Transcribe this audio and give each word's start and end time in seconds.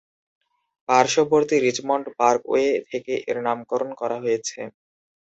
পার্শ্ববর্তী 0.89 1.55
Richmond 1.59 2.05
Parkway 2.19 2.67
থেকে 2.89 3.13
এর 3.29 3.37
নামকরণ 3.45 3.89
করা 4.01 4.17
হয়েছে। 4.23 4.59